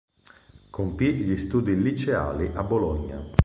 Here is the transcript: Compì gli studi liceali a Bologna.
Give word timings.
Compì 0.71 1.13
gli 1.13 1.37
studi 1.37 1.79
liceali 1.79 2.49
a 2.55 2.63
Bologna. 2.63 3.29